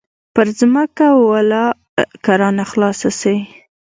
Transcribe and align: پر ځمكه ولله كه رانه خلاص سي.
پر 0.33 0.47
ځمكه 0.59 1.07
ولله 1.29 1.63
كه 2.23 2.31
رانه 2.41 2.65
خلاص 2.71 2.99
سي. 3.21 3.35